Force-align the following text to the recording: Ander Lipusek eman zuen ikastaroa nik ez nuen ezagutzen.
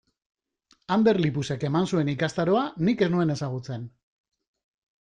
Ander 0.95 1.13
Lipusek 1.25 1.65
eman 1.69 1.85
zuen 1.93 2.09
ikastaroa 2.15 2.65
nik 2.89 3.07
ez 3.07 3.11
nuen 3.17 3.37
ezagutzen. 3.37 3.87